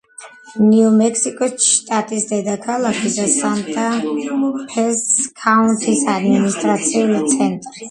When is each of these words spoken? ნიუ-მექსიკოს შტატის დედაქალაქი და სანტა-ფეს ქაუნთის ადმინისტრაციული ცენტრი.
ნიუ-მექსიკოს 0.69 1.65
შტატის 1.73 2.25
დედაქალაქი 2.31 3.13
და 3.19 3.27
სანტა-ფეს 3.35 5.05
ქაუნთის 5.45 6.05
ადმინისტრაციული 6.19 7.25
ცენტრი. 7.39 7.79